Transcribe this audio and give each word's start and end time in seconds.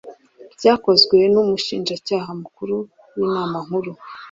byakozwe 0.57 1.17
n 1.33 1.35
umushinjacyaha 1.43 2.29
mukuru 2.41 2.77
n 3.15 3.17
inama 3.27 3.57
nkuru 3.65 3.91